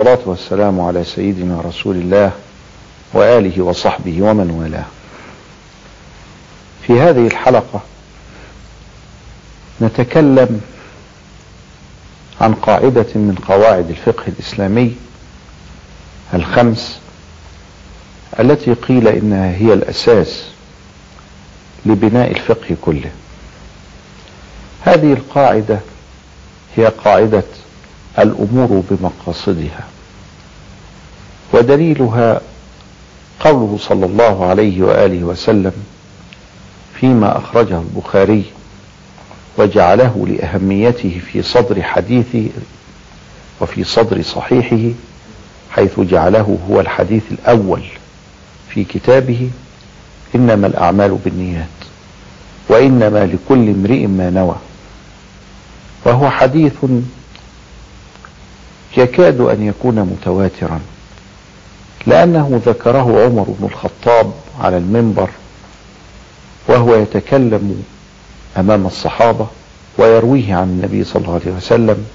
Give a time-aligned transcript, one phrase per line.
[0.00, 2.32] والصلاة والسلام على سيدنا رسول الله
[3.12, 4.84] وآله وصحبه ومن والاه.
[6.86, 7.80] في هذه الحلقة
[9.82, 10.60] نتكلم
[12.40, 14.96] عن قاعدة من قواعد الفقه الإسلامي
[16.34, 17.00] الخمس
[18.40, 20.44] التي قيل إنها هي الأساس
[21.86, 23.10] لبناء الفقه كله.
[24.82, 25.80] هذه القاعدة
[26.76, 27.44] هي قاعدة
[28.18, 29.84] الأمور بمقاصدها.
[31.52, 32.40] ودليلها
[33.40, 35.72] قوله صلى الله عليه وآله وسلم
[37.00, 38.44] فيما أخرجه البخاري
[39.58, 42.46] وجعله لأهميته في صدر حديثه
[43.60, 44.94] وفي صدر صحيحه
[45.70, 47.82] حيث جعله هو الحديث الأول
[48.68, 49.50] في كتابه
[50.34, 51.66] إنما الأعمال بالنيات
[52.68, 54.56] وإنما لكل امرئ ما نوى.
[56.04, 56.72] وهو حديث
[58.96, 60.80] يكاد أن يكون متواترا
[62.06, 65.30] لأنه ذكره عمر بن الخطاب على المنبر
[66.68, 67.84] وهو يتكلم
[68.56, 69.46] أمام الصحابة
[69.98, 72.06] ويرويه عن النبي صلى الله عليه وسلم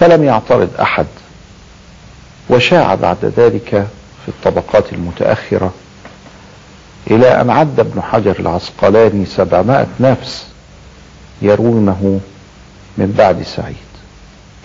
[0.00, 1.06] فلم يعترض أحد
[2.50, 3.86] وشاع بعد ذلك
[4.24, 5.72] في الطبقات المتأخرة
[7.10, 10.46] إلى أن عد ابن حجر العسقلاني سبعمائة نفس
[11.42, 12.20] يرونه
[12.98, 13.85] من بعد سعيد.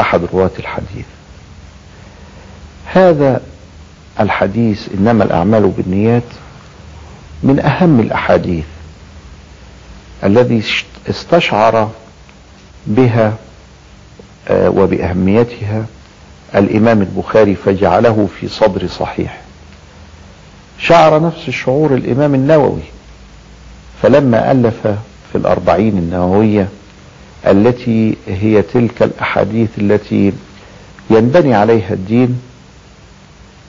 [0.00, 1.04] أحد رواة الحديث.
[2.86, 3.40] هذا
[4.20, 6.22] الحديث إنما الأعمال بالنيات
[7.42, 8.64] من أهم الأحاديث
[10.24, 10.62] الذي
[11.10, 11.90] استشعر
[12.86, 13.34] بها
[14.50, 15.84] وبأهميتها
[16.54, 19.40] الإمام البخاري فجعله في صدر صحيح.
[20.78, 22.82] شعر نفس الشعور الإمام النووي
[24.02, 24.86] فلما ألف
[25.32, 26.68] في الأربعين النووية
[27.46, 30.32] التي هي تلك الأحاديث التي
[31.10, 32.40] ينبني عليها الدين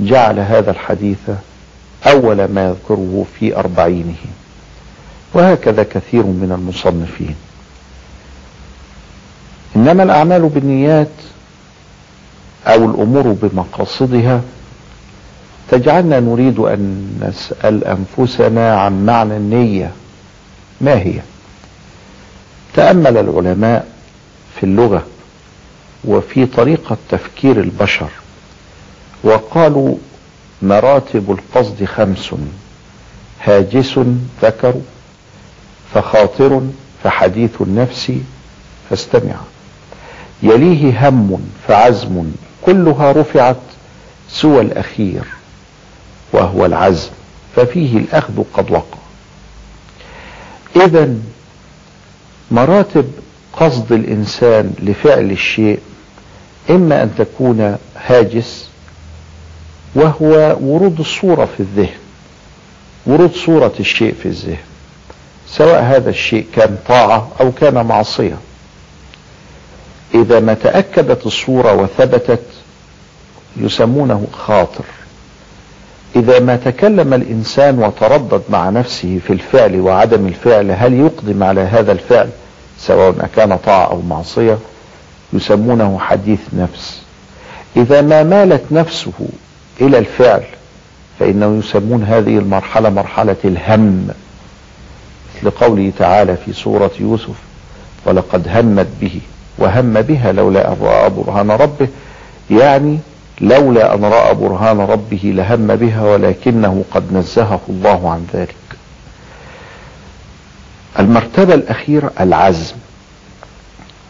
[0.00, 1.30] جعل هذا الحديث
[2.06, 4.14] أول ما يذكره في أربعينه.
[5.34, 7.34] وهكذا كثير من المصنفين.
[9.76, 11.08] إنما الأعمال بالنيات
[12.66, 14.40] أو الأمور بمقاصدها
[15.70, 19.92] تجعلنا نريد أن نسأل أنفسنا عن معنى النية.
[20.80, 21.20] ما هي؟
[22.80, 23.88] تأمل العلماء
[24.56, 25.06] في اللغة
[26.04, 28.08] وفي طريقة تفكير البشر
[29.24, 29.96] وقالوا
[30.62, 32.34] مراتب القصد خمس
[33.44, 34.00] هاجس
[34.42, 34.74] ذكر
[35.94, 36.62] فخاطر
[37.04, 38.12] فحديث النفس
[38.90, 39.34] فاستمع.
[40.42, 42.24] يليه هم فعزم
[42.62, 43.56] كلها رفعت
[44.30, 45.24] سوى الأخير
[46.32, 47.10] وهو العزم
[47.56, 48.98] ففيه الأخذ قد وقع.
[50.76, 51.14] إذا
[52.50, 53.12] مراتب
[53.52, 55.78] قصد الإنسان لفعل الشيء
[56.70, 58.68] إما أن تكون هاجس
[59.94, 61.98] وهو ورود الصورة في الذهن
[63.06, 64.70] ورود صورة الشيء في الذهن
[65.48, 68.36] سواء هذا الشيء كان طاعة أو كان معصية.
[70.14, 72.42] إذا ما تأكدت الصورة وثبتت
[73.56, 74.84] يسمونه خاطر.
[76.16, 81.92] إذا ما تكلم الإنسان وتردد مع نفسه في الفعل وعدم الفعل هل يقدم على هذا
[81.92, 82.28] الفعل
[82.78, 84.58] سواء كان طاعة أو معصية؟
[85.32, 87.02] يسمونه حديث نفس.
[87.76, 89.12] إذا ما مالت نفسه
[89.80, 90.42] إلى الفعل
[91.18, 94.08] فإنه يسمون هذه المرحلة مرحلة الهم.
[95.36, 97.34] مثل قوله تعالى في سورة يوسف
[98.06, 99.20] ولقد همت به
[99.58, 101.88] وهم بها لولا أن رأى برهان ربه.
[102.50, 102.98] يعني
[103.40, 108.54] لولا أن رأى برهان ربه لهم بها ولكنه قد نزهه الله عن ذلك.
[110.98, 112.74] المرتبة الأخيرة العزم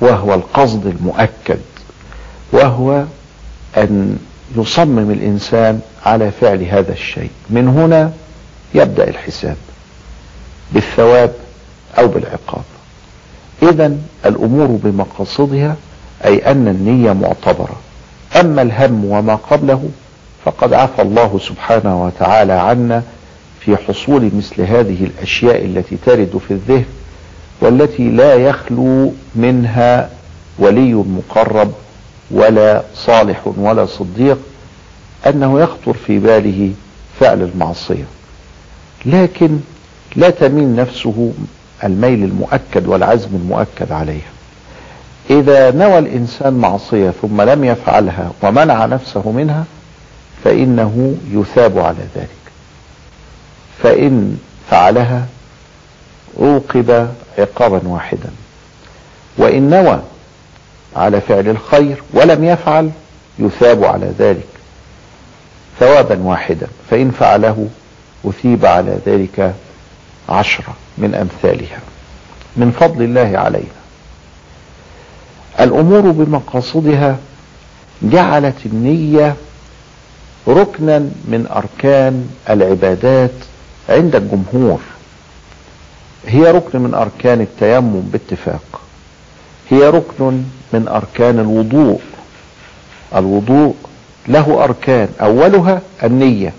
[0.00, 1.60] وهو القصد المؤكد
[2.52, 3.04] وهو
[3.76, 4.18] أن
[4.56, 7.30] يصمم الإنسان على فعل هذا الشيء.
[7.50, 8.12] من هنا
[8.74, 9.56] يبدأ الحساب
[10.72, 11.34] بالثواب
[11.98, 12.64] أو بالعقاب.
[13.62, 13.96] إذا
[14.26, 15.76] الأمور بمقاصدها
[16.24, 17.76] أي أن النية معتبرة.
[18.40, 19.88] أما الهم وما قبله
[20.44, 23.02] فقد عفى الله سبحانه وتعالى عنا
[23.60, 26.84] في حصول مثل هذه الأشياء التي ترد في الذهن
[27.60, 30.10] والتي لا يخلو منها
[30.58, 31.72] ولي مقرب
[32.30, 34.38] ولا صالح ولا صديق
[35.26, 36.72] أنه يخطر في باله
[37.20, 38.04] فعل المعصية.
[39.06, 39.58] لكن
[40.16, 41.32] لا تميل نفسه
[41.84, 44.33] الميل المؤكد والعزم المؤكد عليها.
[45.30, 49.64] إذا نوى الإنسان معصية ثم لم يفعلها ومنع نفسه منها
[50.44, 52.28] فإنه يثاب على ذلك.
[53.82, 54.38] فإن
[54.70, 55.26] فعلها
[56.40, 58.30] عوقب عقابا واحدا.
[59.38, 60.00] وإن نوى
[60.96, 62.90] على فعل الخير ولم يفعل
[63.38, 64.48] يثاب على ذلك
[65.80, 66.66] ثوابا واحدا.
[66.90, 67.68] فإن فعله
[68.24, 69.54] أثيب على ذلك
[70.28, 71.78] عشرة من أمثالها.
[72.56, 73.83] من فضل الله علينا.
[75.64, 77.16] الأمور بمقاصدها
[78.02, 79.34] جعلت النية
[80.48, 83.30] ركنا من أركان العبادات
[83.88, 84.80] عند الجمهور.
[86.26, 88.80] هي ركن من أركان التيمم باتفاق.
[89.70, 92.00] هي ركن من أركان الوضوء.
[93.16, 93.74] الوضوء
[94.28, 95.08] له أركان.
[95.20, 96.52] أولها النية.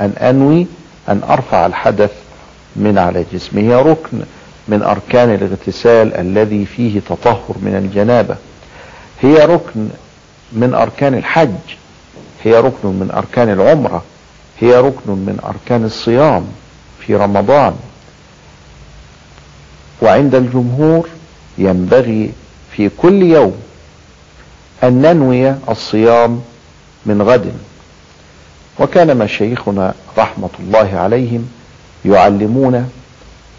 [0.00, 0.66] أن أنوي
[1.08, 2.12] أن أرفع الحدث
[2.76, 4.18] من على جسمي هي ركن
[4.68, 8.36] من أركان الاغتسال الذي فيه تطهر من الجنابة.
[9.22, 9.88] هي ركن
[10.52, 11.54] من أركان الحج
[12.44, 14.04] هي ركن من أركان العمرة
[14.60, 16.46] هي ركن من أركان الصيام
[17.06, 17.76] في رمضان.
[20.02, 21.08] وعند الجمهور
[21.58, 22.32] ينبغي
[22.76, 23.54] في كل يوم
[24.84, 26.40] أن ننوي الصيام
[27.06, 27.52] من غد.
[28.78, 31.48] وكان مشايخنا رحمة الله عليهم
[32.04, 32.90] يعلمون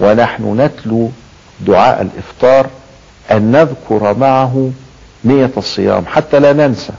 [0.00, 1.10] ونحن نتلو
[1.60, 2.66] دعاء الإفطار
[3.30, 4.70] أن نذكر معه
[5.24, 6.92] نية الصيام حتى لا ننسى.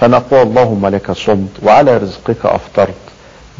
[0.00, 2.94] فنقول اللهم لك صمت وعلى رزقك أفطرت.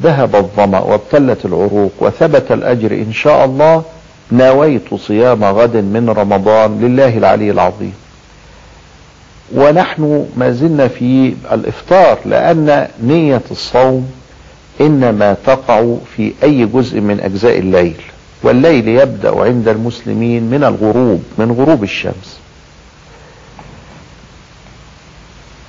[0.03, 3.83] ذهب الظمأ وابتلت العروق وثبت الأجر إن شاء الله.
[4.33, 7.95] نويت صيام غد من رمضان لله العلي العظيم.
[9.55, 14.11] ونحن ما زلنا في الإفطار لأن نية الصوم
[14.81, 17.97] إنما تقع في أي جزء من أجزاء الليل.
[18.43, 22.41] والليل يبدأ عند المسلمين من الغروب من غروب الشمس.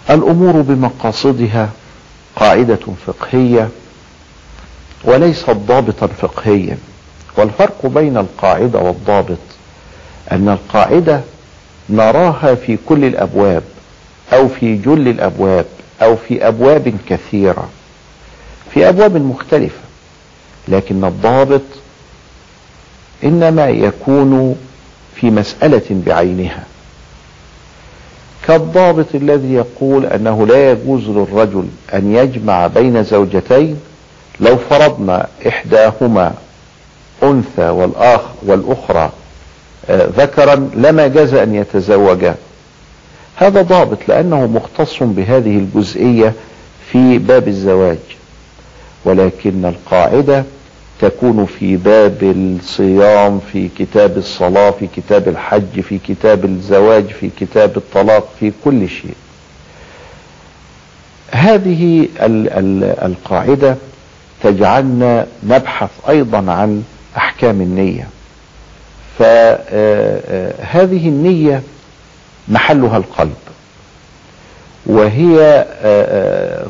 [0.10, 1.70] الأمور بمقاصدها
[2.36, 3.70] قاعدة فقهية
[5.04, 6.78] وليست ضابطا فقهيا
[7.38, 9.38] والفرق بين القاعدة والضابط
[10.32, 11.22] أن القاعدة
[11.90, 13.64] نراها في كل الأبواب
[14.34, 15.66] أو في جل الأبواب
[16.02, 17.70] أو في أبواب كثيرة
[18.74, 19.80] في أبواب مختلفة
[20.68, 21.62] لكن الضابط
[23.24, 24.56] إنما يكون
[25.16, 26.64] في مسألة بعينها.
[28.52, 33.80] كالضابط الذي يقول أنه لا يجوز للرجل أن يجمع بين زوجتين
[34.40, 36.34] لو فرضنا إحداهما
[37.24, 39.12] أنثى والآخ والأخرى
[39.90, 42.36] ذكرا لما جاز أن يتزوجا.
[43.36, 46.34] هذا ضابط لأنه مختص بهذه الجزئية
[46.92, 47.98] في باب الزواج.
[49.06, 50.44] ولكن القاعدة
[51.02, 57.78] تكون في باب الصيام في كتاب الصلاة في كتاب الحج في كتاب الزواج في كتاب
[57.78, 59.16] الطلاق في كل شيء.
[61.32, 63.76] هذه ال ال القاعدة
[64.44, 66.84] تجعلنا نبحث أيضا عن
[67.18, 68.08] أحكام النية.
[69.20, 71.62] فهذه النية
[72.48, 73.34] محلها القلب
[74.86, 75.66] وهي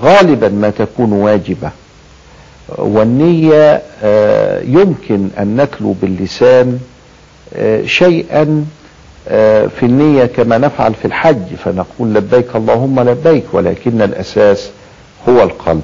[0.03, 1.69] غالبا ما تكون واجبة.
[2.77, 3.81] والنية
[4.63, 6.79] يمكن أن نتلو باللسان
[7.85, 8.65] شيئا
[9.79, 14.69] في النية كما نفعل في الحج فنقول لبيك اللهم لبيك ولكن الأساس
[15.29, 15.83] هو القلب.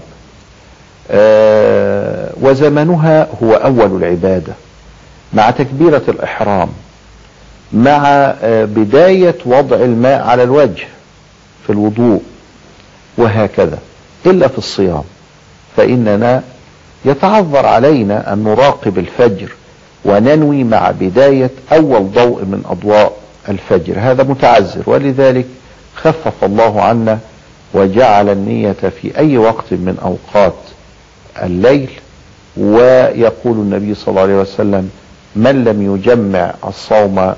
[2.42, 4.54] وزمنها هو أول العبادة
[5.34, 6.70] مع تكبيرة الإحرام
[7.74, 10.88] مع بداية وضع الماء على الوجه
[11.66, 12.22] في الوضوء
[13.18, 13.80] وهكذا
[14.26, 15.04] إلا في الصيام.
[15.78, 16.44] فإننا
[17.06, 19.52] يتعذر علينا أن نراقب الفجر
[20.06, 23.18] وننوي مع بداية أول ضوء من أضواء
[23.50, 23.94] الفجر.
[23.98, 25.46] هذا متعذر ولذلك
[25.96, 27.20] خفف الله عنا
[27.74, 30.56] وجعل النية في أي وقت من أوقات
[31.44, 31.90] الليل.
[32.58, 34.90] ويقول النبي صلى الله عليه وسلم
[35.36, 37.34] من لم يجمع الصوم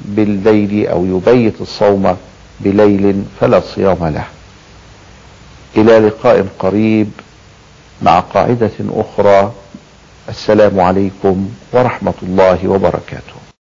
[0.00, 2.16] بالليل أو يبيت الصوم
[2.60, 4.24] بليل فلا صيام له.
[5.76, 7.10] إلى لقاء قريب.
[8.02, 9.52] مع قاعدة أخرى
[10.28, 13.51] السلام عليكم ورحمة الله وبركاته.